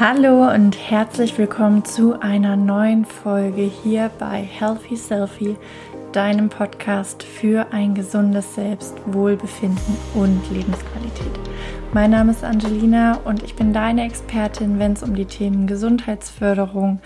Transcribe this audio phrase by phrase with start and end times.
[0.00, 5.56] Hallo und herzlich willkommen zu einer neuen Folge hier bei Healthy Selfie,
[6.12, 11.40] deinem Podcast für ein gesundes Selbstwohlbefinden und Lebensqualität.
[11.92, 17.00] Mein Name ist Angelina und ich bin deine Expertin, wenn es um die Themen Gesundheitsförderung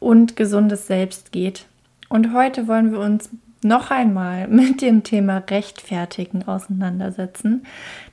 [0.00, 1.66] und gesundes Selbst geht.
[2.08, 3.28] Und heute wollen wir uns
[3.62, 7.64] noch einmal mit dem Thema Rechtfertigen auseinandersetzen.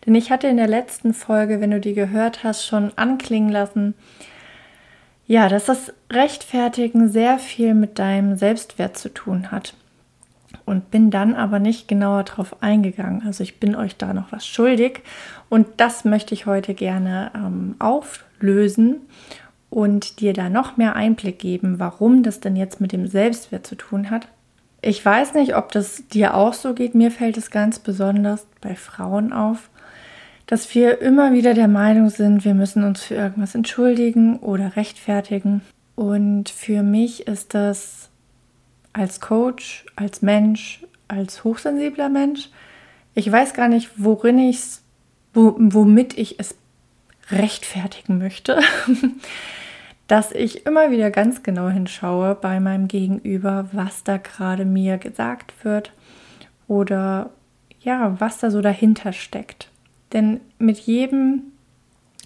[0.05, 3.93] Denn ich hatte in der letzten Folge, wenn du die gehört hast, schon anklingen lassen,
[5.27, 9.73] ja, dass das Rechtfertigen sehr viel mit deinem Selbstwert zu tun hat.
[10.65, 13.23] Und bin dann aber nicht genauer darauf eingegangen.
[13.25, 15.01] Also ich bin euch da noch was schuldig.
[15.47, 19.01] Und das möchte ich heute gerne ähm, auflösen
[19.69, 23.75] und dir da noch mehr Einblick geben, warum das denn jetzt mit dem Selbstwert zu
[23.75, 24.27] tun hat
[24.85, 26.93] ich weiß nicht, ob das dir auch so geht.
[26.93, 29.69] Mir fällt es ganz besonders bei Frauen auf,
[30.45, 35.61] dass wir immer wieder der Meinung sind, wir müssen uns für irgendwas entschuldigen oder rechtfertigen.
[35.95, 38.09] Und für mich ist das
[38.93, 42.49] als Coach, als Mensch, als hochsensibler Mensch,
[43.15, 44.83] ich weiß gar nicht, worin ich es,
[45.33, 46.53] womit ich es
[47.31, 48.59] rechtfertigen möchte.
[50.07, 55.53] dass ich immer wieder ganz genau hinschaue bei meinem Gegenüber, was da gerade mir gesagt
[55.63, 55.93] wird
[56.67, 57.31] oder
[57.81, 59.69] ja, was da so dahinter steckt.
[60.13, 61.43] Denn mit jedem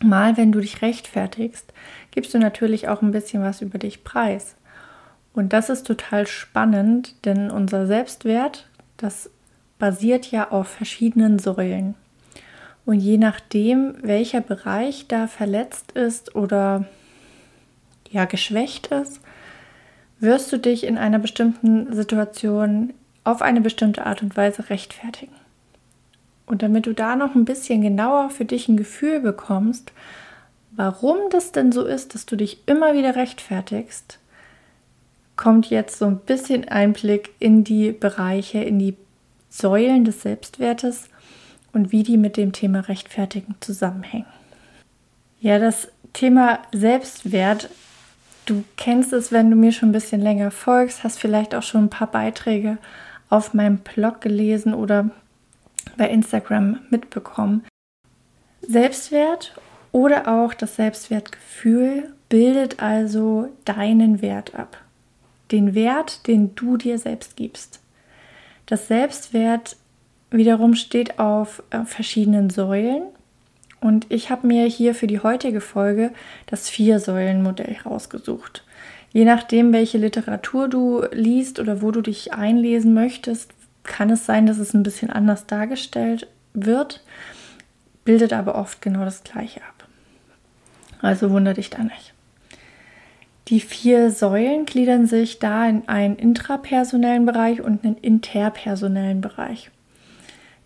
[0.02, 1.74] Mal, wenn du dich rechtfertigst,
[2.12, 4.56] gibst du natürlich auch ein bisschen was über dich preis.
[5.34, 9.30] Und das ist total spannend, denn unser Selbstwert, das
[9.78, 11.96] basiert ja auf verschiedenen Säulen.
[12.86, 16.86] Und je nachdem, welcher Bereich da verletzt ist oder
[18.10, 19.22] ja geschwächt ist,
[20.20, 22.94] wirst du dich in einer bestimmten Situation
[23.24, 25.36] auf eine bestimmte Art und Weise rechtfertigen.
[26.46, 29.92] Und damit du da noch ein bisschen genauer für dich ein Gefühl bekommst,
[30.72, 34.20] warum das denn so ist, dass du dich immer wieder rechtfertigst,
[35.36, 38.98] kommt jetzt so ein bisschen Einblick in die Bereiche, in die
[39.50, 41.10] Säulen des Selbstwertes
[41.72, 44.26] und wie die mit dem Thema Rechtfertigen zusammenhängen.
[45.40, 47.70] Ja, das Thema Selbstwert
[48.50, 51.84] Du kennst es, wenn du mir schon ein bisschen länger folgst, hast vielleicht auch schon
[51.84, 52.80] ein paar Beiträge
[53.30, 55.12] auf meinem Blog gelesen oder
[55.98, 57.64] bei Instagram mitbekommen.
[58.62, 59.54] Selbstwert
[59.92, 64.82] oder auch das Selbstwertgefühl bildet also deinen Wert ab.
[65.52, 67.80] Den Wert, den du dir selbst gibst.
[68.66, 69.76] Das Selbstwert
[70.32, 73.04] wiederum steht auf äh, verschiedenen Säulen
[73.82, 76.12] und ich habe mir hier für die heutige Folge
[76.48, 78.64] das Vier-Säulen-Modell rausgesucht.
[79.12, 83.52] Je nachdem, welche Literatur du liest oder wo du dich einlesen möchtest,
[83.84, 87.04] kann es sein, dass es ein bisschen anders dargestellt wird,
[88.06, 89.88] bildet aber oft genau das Gleiche ab.
[91.02, 92.14] Also wundere dich da nicht.
[93.48, 99.72] Die vier Säulen gliedern sich da in einen intrapersonellen Bereich und einen interpersonellen Bereich.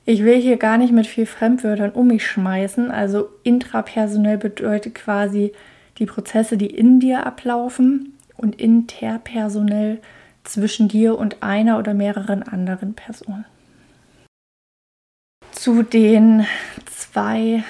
[0.05, 2.91] Ich will hier gar nicht mit viel Fremdwörtern um mich schmeißen.
[2.91, 5.53] Also intrapersonell bedeutet quasi
[5.97, 10.01] die Prozesse, die in dir ablaufen und interpersonell
[10.43, 13.45] zwischen dir und einer oder mehreren anderen Personen.
[15.51, 16.45] Zu den
[16.85, 17.63] zwei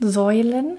[0.00, 0.78] Säulen,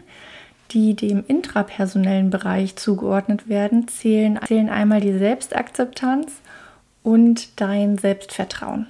[0.71, 6.33] die dem intrapersonellen Bereich zugeordnet werden, zählen, zählen einmal die Selbstakzeptanz
[7.01, 8.87] und dein Selbstvertrauen.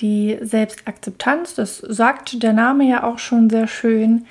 [0.00, 4.26] Die Selbstakzeptanz, das sagt der Name ja auch schon sehr schön,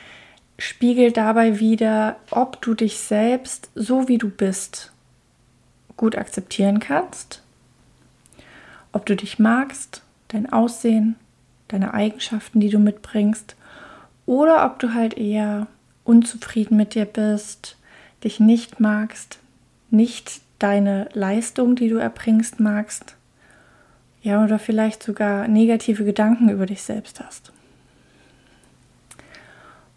[0.57, 4.91] spiegelt dabei wieder, ob du dich selbst so wie du bist
[5.97, 7.43] gut akzeptieren kannst,
[8.91, 11.15] ob du dich magst, dein Aussehen,
[11.67, 13.55] deine Eigenschaften, die du mitbringst,
[14.25, 15.67] oder ob du halt eher
[16.03, 17.77] unzufrieden mit dir bist,
[18.23, 19.39] dich nicht magst,
[19.89, 23.15] nicht deine Leistung, die du erbringst, magst
[24.21, 27.51] ja, oder vielleicht sogar negative Gedanken über dich selbst hast.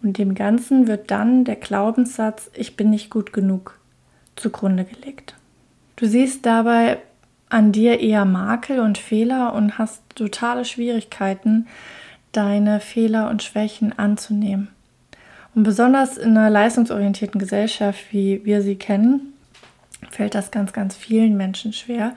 [0.02, 3.78] Und dem Ganzen wird dann der Glaubenssatz, ich bin nicht gut genug,
[4.36, 5.34] zugrunde gelegt.
[5.96, 6.98] Du siehst dabei
[7.48, 11.66] an dir eher Makel und Fehler und hast totale Schwierigkeiten,
[12.32, 14.68] deine Fehler und Schwächen anzunehmen.
[15.54, 19.34] Und besonders in einer leistungsorientierten Gesellschaft, wie wir sie kennen,
[20.10, 22.14] fällt das ganz, ganz vielen Menschen schwer.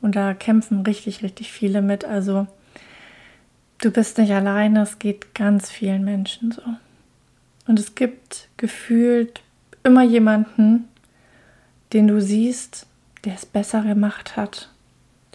[0.00, 2.04] Und da kämpfen richtig, richtig viele mit.
[2.04, 2.46] Also
[3.80, 6.62] du bist nicht alleine, es geht ganz vielen Menschen so.
[7.66, 9.42] Und es gibt gefühlt
[9.82, 10.88] immer jemanden,
[11.92, 12.86] den du siehst,
[13.24, 14.70] der es besser gemacht hat,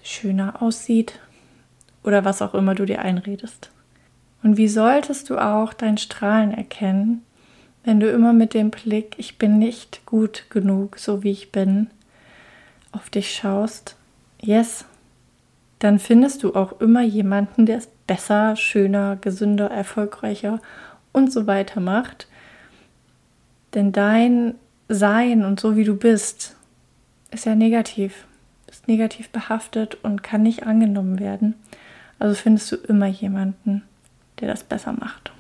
[0.04, 1.20] schöner aussieht
[2.04, 3.72] oder was auch immer du dir einredest.
[4.42, 7.24] Und wie solltest du auch dein Strahlen erkennen,
[7.84, 11.90] wenn du immer mit dem Blick, ich bin nicht gut genug, so wie ich bin,
[12.92, 13.96] auf dich schaust,
[14.44, 14.86] yes,
[15.80, 20.62] dann findest du auch immer jemanden, der es besser, schöner, gesünder, erfolgreicher
[21.12, 22.28] und so weiter macht.
[23.74, 24.56] Denn dein
[24.88, 26.56] Sein und so wie du bist,
[27.32, 28.26] ist ja negativ,
[28.68, 31.56] ist negativ behaftet und kann nicht angenommen werden.
[32.20, 33.84] Also findest du immer jemanden,
[34.40, 35.32] der das besser macht.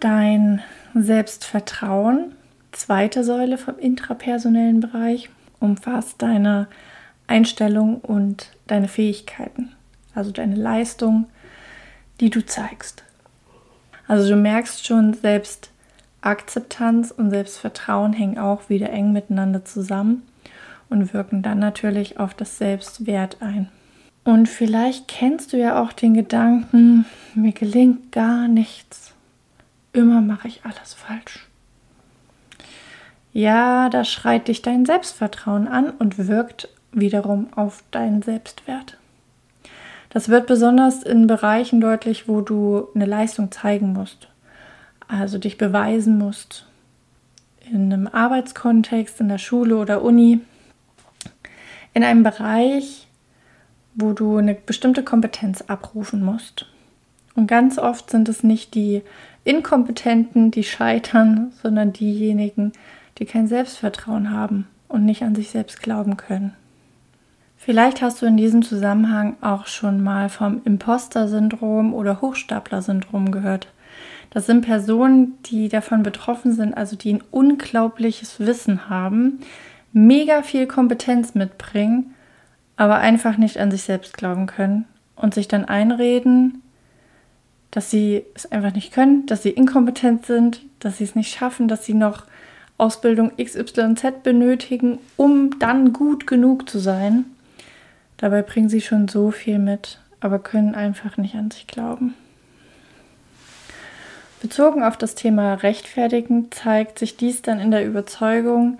[0.00, 0.60] Dein
[0.94, 2.32] Selbstvertrauen,
[2.72, 5.30] zweite Säule vom intrapersonellen Bereich,
[5.60, 6.68] umfasst deine
[7.26, 9.72] Einstellung und deine Fähigkeiten,
[10.14, 11.26] also deine Leistung,
[12.20, 13.04] die du zeigst.
[14.08, 15.70] Also du merkst schon, selbst
[16.20, 20.22] Akzeptanz und Selbstvertrauen hängen auch wieder eng miteinander zusammen
[20.88, 23.68] und wirken dann natürlich auf das Selbstwert ein.
[24.24, 29.12] Und vielleicht kennst du ja auch den Gedanken, mir gelingt gar nichts.
[29.92, 31.46] Immer mache ich alles falsch.
[33.32, 38.98] Ja, da schreit dich dein Selbstvertrauen an und wirkt wiederum auf deinen Selbstwert.
[40.10, 44.28] Das wird besonders in Bereichen deutlich, wo du eine Leistung zeigen musst,
[45.08, 46.66] also dich beweisen musst.
[47.70, 50.40] In einem Arbeitskontext, in der Schule oder Uni,
[51.92, 53.08] in einem Bereich,
[53.94, 56.66] wo du eine bestimmte Kompetenz abrufen musst.
[57.34, 59.02] Und ganz oft sind es nicht die
[59.44, 62.72] Inkompetenten, die scheitern, sondern diejenigen,
[63.18, 66.54] die kein Selbstvertrauen haben und nicht an sich selbst glauben können.
[67.56, 73.68] Vielleicht hast du in diesem Zusammenhang auch schon mal vom Imposter-Syndrom oder Hochstapler-Syndrom gehört.
[74.30, 79.40] Das sind Personen, die davon betroffen sind, also die ein unglaubliches Wissen haben,
[79.92, 82.14] mega viel Kompetenz mitbringen,
[82.76, 84.84] aber einfach nicht an sich selbst glauben können
[85.16, 86.62] und sich dann einreden,
[87.70, 91.68] dass sie es einfach nicht können, dass sie inkompetent sind, dass sie es nicht schaffen,
[91.68, 92.24] dass sie noch
[92.78, 97.24] Ausbildung XYZ benötigen, um dann gut genug zu sein.
[98.18, 102.14] Dabei bringen sie schon so viel mit, aber können einfach nicht an sich glauben.
[104.40, 108.78] Bezogen auf das Thema Rechtfertigen zeigt sich dies dann in der Überzeugung,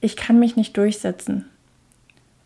[0.00, 1.44] ich kann mich nicht durchsetzen.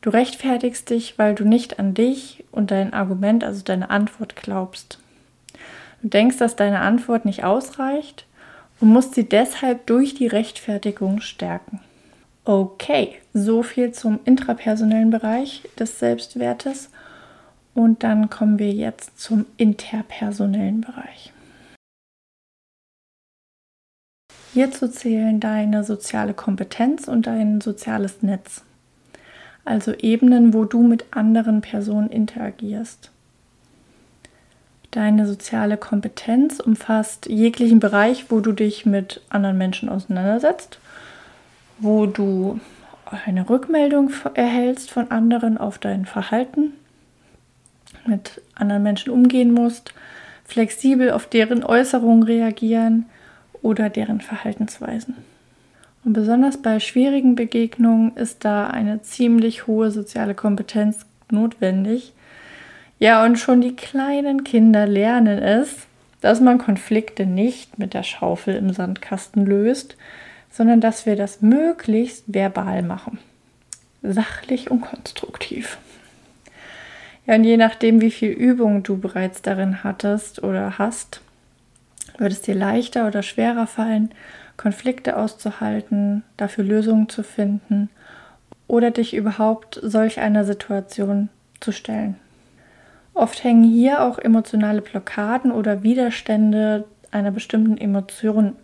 [0.00, 4.98] Du rechtfertigst dich, weil du nicht an dich und dein Argument, also deine Antwort glaubst.
[6.02, 8.26] Du denkst, dass deine Antwort nicht ausreicht
[8.80, 11.80] und musst sie deshalb durch die Rechtfertigung stärken.
[12.44, 16.90] Okay, so viel zum intrapersonellen Bereich des Selbstwertes.
[17.72, 21.32] Und dann kommen wir jetzt zum interpersonellen Bereich.
[24.52, 28.64] Hierzu zählen deine soziale Kompetenz und dein soziales Netz.
[29.64, 33.12] Also Ebenen, wo du mit anderen Personen interagierst.
[34.90, 40.80] Deine soziale Kompetenz umfasst jeglichen Bereich, wo du dich mit anderen Menschen auseinandersetzt
[41.78, 42.60] wo du
[43.24, 46.72] eine Rückmeldung erhältst von anderen auf dein Verhalten,
[48.06, 49.94] mit anderen Menschen umgehen musst,
[50.44, 53.06] flexibel auf deren Äußerungen reagieren
[53.60, 55.16] oder deren Verhaltensweisen.
[56.04, 62.12] Und besonders bei schwierigen Begegnungen ist da eine ziemlich hohe soziale Kompetenz notwendig.
[62.98, 65.86] Ja, und schon die kleinen Kinder lernen es,
[66.20, 69.96] dass man Konflikte nicht mit der Schaufel im Sandkasten löst,
[70.52, 73.18] sondern dass wir das möglichst verbal machen.
[74.02, 75.78] Sachlich und konstruktiv.
[77.26, 81.20] Ja, und je nachdem, wie viel Übung du bereits darin hattest oder hast,
[82.18, 84.10] wird es dir leichter oder schwerer fallen,
[84.56, 87.88] Konflikte auszuhalten, dafür Lösungen zu finden
[88.66, 91.30] oder dich überhaupt solch einer Situation
[91.60, 92.16] zu stellen.
[93.14, 98.56] Oft hängen hier auch emotionale Blockaden oder Widerstände einer bestimmten Emotion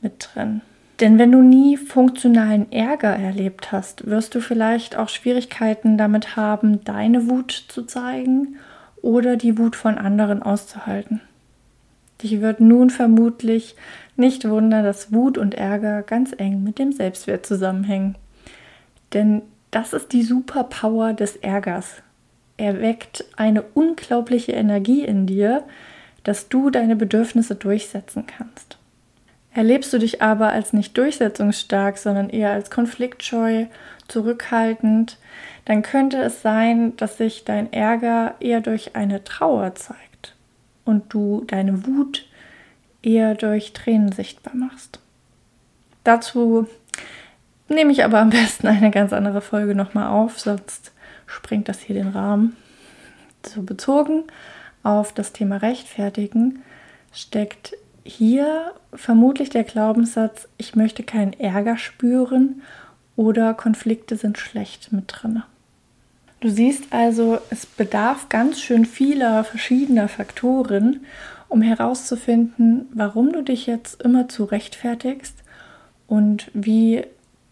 [0.00, 0.62] mit drin.
[1.00, 6.84] Denn wenn du nie funktionalen Ärger erlebt hast, wirst du vielleicht auch Schwierigkeiten damit haben,
[6.84, 8.56] deine Wut zu zeigen
[9.00, 11.22] oder die Wut von anderen auszuhalten.
[12.22, 13.76] Dich wird nun vermutlich
[14.16, 18.16] nicht wundern, dass Wut und Ärger ganz eng mit dem Selbstwert zusammenhängen.
[19.14, 19.40] Denn
[19.70, 22.02] das ist die Superpower des Ärgers.
[22.58, 25.62] Er weckt eine unglaubliche Energie in dir,
[26.24, 28.79] dass du deine Bedürfnisse durchsetzen kannst.
[29.52, 33.66] Erlebst du dich aber als nicht durchsetzungsstark, sondern eher als konfliktscheu,
[34.06, 35.18] zurückhaltend,
[35.64, 40.34] dann könnte es sein, dass sich dein Ärger eher durch eine Trauer zeigt
[40.84, 42.26] und du deine Wut
[43.02, 45.00] eher durch Tränen sichtbar machst.
[46.04, 46.66] Dazu
[47.68, 50.92] nehme ich aber am besten eine ganz andere Folge nochmal auf, sonst
[51.26, 52.56] springt das hier den Rahmen.
[53.46, 54.24] So bezogen
[54.82, 56.62] auf das Thema Rechtfertigen
[57.12, 62.62] steckt hier vermutlich der Glaubenssatz, ich möchte keinen Ärger spüren
[63.16, 65.42] oder Konflikte sind schlecht mit drin.
[66.40, 71.00] Du siehst also, es bedarf ganz schön vieler verschiedener Faktoren,
[71.48, 75.34] um herauszufinden, warum du dich jetzt immer zu rechtfertigst
[76.06, 77.04] und wie,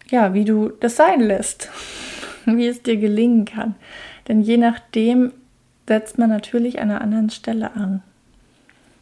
[0.09, 1.69] ja, wie du das sein lässt,
[2.45, 3.75] wie es dir gelingen kann.
[4.27, 5.33] Denn je nachdem
[5.87, 8.01] setzt man natürlich an einer anderen Stelle an.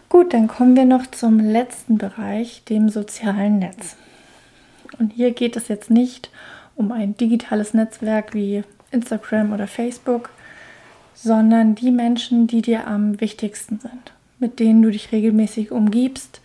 [0.09, 3.97] Gut, dann kommen wir noch zum letzten Bereich, dem sozialen Netz.
[4.99, 6.29] Und hier geht es jetzt nicht
[6.75, 10.29] um ein digitales Netzwerk wie Instagram oder Facebook,
[11.13, 16.41] sondern die Menschen, die dir am wichtigsten sind, mit denen du dich regelmäßig umgibst,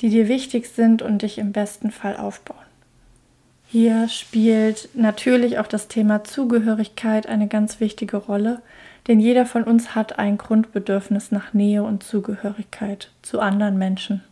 [0.00, 2.58] die dir wichtig sind und dich im besten Fall aufbauen.
[3.68, 8.60] Hier spielt natürlich auch das Thema Zugehörigkeit eine ganz wichtige Rolle,
[9.06, 14.22] denn jeder von uns hat ein Grundbedürfnis nach Nähe und Zugehörigkeit zu anderen Menschen.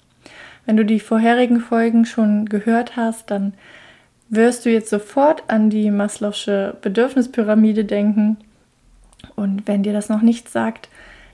[0.65, 3.55] Wenn du die vorherigen Folgen schon gehört hast, dann
[4.29, 8.39] wirst du jetzt sofort an die Maslow'sche Bedürfnispyramide denken.
[9.37, 10.89] Und wenn dir das noch nicht sagt,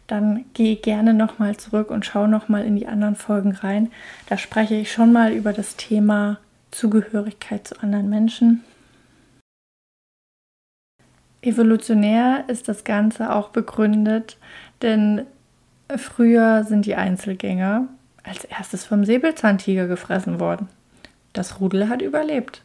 [0.09, 3.93] dann geh gerne nochmal zurück und schau nochmal in die anderen Folgen rein.
[4.29, 6.39] Da spreche ich schon mal über das Thema
[6.71, 8.65] Zugehörigkeit zu anderen Menschen.
[11.43, 14.39] Evolutionär ist das Ganze auch begründet,
[14.83, 15.23] denn
[15.97, 17.87] früher sind die Einzelgänger
[18.25, 20.69] als erstes vom Säbelzahntiger gefressen worden.
[21.33, 22.63] Das Rudel hat überlebt.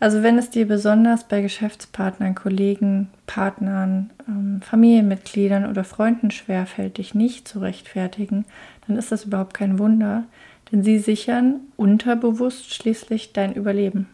[0.00, 7.14] Also wenn es dir besonders bei Geschäftspartnern, Kollegen, Partnern, ähm, Familienmitgliedern oder Freunden schwerfällt, dich
[7.14, 8.44] nicht zu rechtfertigen,
[8.86, 10.24] dann ist das überhaupt kein Wunder,
[10.72, 14.08] denn sie sichern unterbewusst schließlich dein Überleben.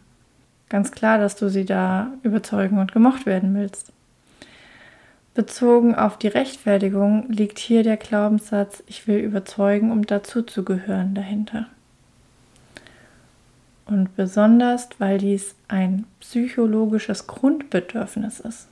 [0.68, 3.92] Ganz klar, dass du sie da überzeugen und gemocht werden willst.
[5.34, 11.66] Bezogen auf die Rechtfertigung liegt hier der Glaubenssatz, ich will überzeugen, um dazuzugehören dahinter.
[13.86, 18.68] Und besonders, weil dies ein psychologisches Grundbedürfnis ist,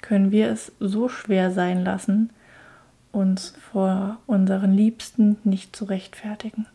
[0.00, 2.30] können wir es so schwer sein lassen,
[3.10, 6.66] uns vor unseren Liebsten nicht zu rechtfertigen.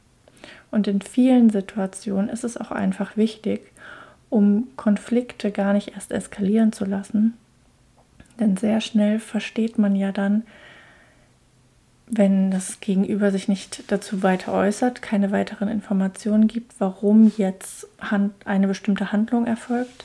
[0.71, 3.71] Und in vielen Situationen ist es auch einfach wichtig,
[4.33, 7.37] um Konflikte gar nicht erst eskalieren zu lassen.
[8.39, 10.41] Denn sehr schnell versteht man ja dann,
[12.07, 17.87] wenn das Gegenüber sich nicht dazu weiter äußert, keine weiteren Informationen gibt, warum jetzt
[18.43, 20.03] eine bestimmte Handlung erfolgt,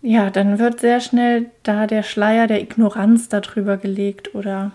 [0.00, 4.72] ja, dann wird sehr schnell da der Schleier der Ignoranz darüber gelegt oder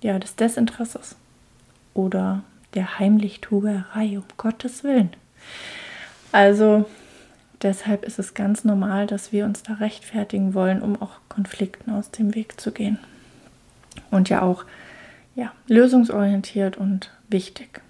[0.00, 1.14] ja, des Desinteresses
[1.94, 2.42] oder
[2.74, 5.10] der Heimlichtuerei, um Gottes Willen.
[6.32, 6.84] Also
[7.62, 12.10] deshalb ist es ganz normal, dass wir uns da rechtfertigen wollen, um auch Konflikten aus
[12.10, 12.98] dem Weg zu gehen.
[14.10, 14.64] Und ja auch
[15.34, 17.80] ja, lösungsorientiert und wichtig.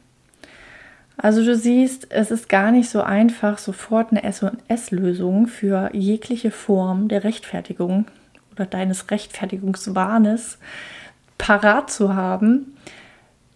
[1.17, 7.09] Also du siehst, es ist gar nicht so einfach, sofort eine S&S-Lösung für jegliche Form
[7.09, 8.07] der Rechtfertigung
[8.53, 10.59] oder deines Rechtfertigungswahnes
[11.39, 12.77] parat zu haben.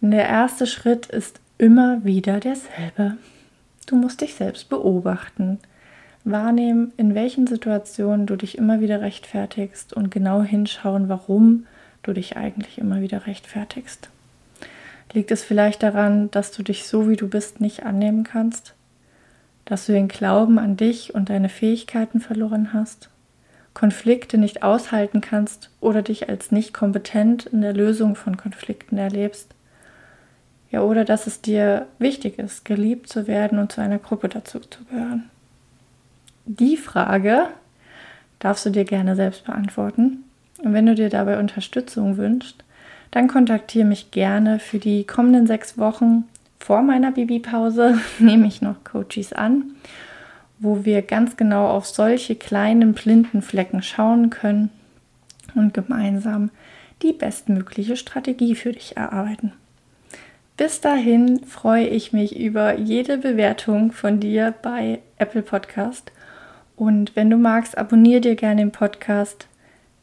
[0.01, 3.17] Der erste Schritt ist immer wieder derselbe.
[3.87, 5.59] Du musst dich selbst beobachten,
[6.31, 11.65] wahrnehmen, in welchen Situationen du dich immer wieder rechtfertigst und genau hinschauen, warum
[12.03, 14.09] du dich eigentlich immer wieder rechtfertigst?
[15.13, 18.73] Liegt es vielleicht daran, dass du dich so wie du bist nicht annehmen kannst?
[19.65, 23.09] Dass du den Glauben an dich und deine Fähigkeiten verloren hast?
[23.73, 29.53] Konflikte nicht aushalten kannst oder dich als nicht kompetent in der Lösung von Konflikten erlebst?
[30.71, 34.59] Ja, oder dass es dir wichtig ist, geliebt zu werden und zu einer Gruppe dazu
[34.59, 35.29] zu gehören?
[36.49, 37.47] Die Frage
[38.39, 40.23] darfst du dir gerne selbst beantworten
[40.59, 42.63] und wenn du dir dabei Unterstützung wünschst,
[43.11, 44.59] dann kontaktiere mich gerne.
[44.59, 46.23] Für die kommenden sechs Wochen
[46.57, 49.75] vor meiner Babypause nehme ich noch Coaches an,
[50.57, 54.69] wo wir ganz genau auf solche kleinen blinden Flecken schauen können
[55.53, 56.49] und gemeinsam
[57.01, 59.51] die bestmögliche Strategie für dich erarbeiten.
[60.55, 66.13] Bis dahin freue ich mich über jede Bewertung von dir bei Apple Podcast.
[66.77, 69.49] Und wenn du magst, abonniere dir gerne den Podcast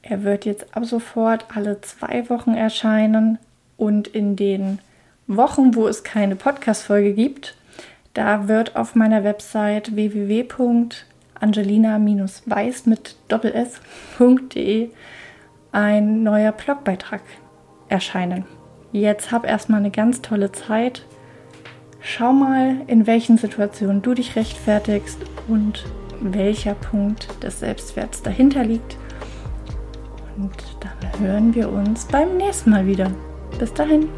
[0.06, 3.38] er wird jetzt ab sofort alle zwei Wochen erscheinen
[3.78, 4.80] und in den
[5.26, 7.56] Wochen, wo es keine Podcast-Folge gibt,
[8.12, 14.90] da wird auf meiner Website www.angelina-weiß mit doppels.de
[15.72, 17.22] ein neuer Blogbeitrag
[17.88, 18.44] erscheinen.
[18.92, 21.06] Jetzt hab erstmal eine ganz tolle Zeit.
[22.00, 25.16] Schau mal, in welchen Situationen du dich rechtfertigst
[25.48, 25.86] und
[26.20, 28.96] welcher Punkt des Selbstwerts dahinter liegt.
[30.36, 33.10] Und dann hören wir uns beim nächsten Mal wieder.
[33.58, 34.08] Bis dahin.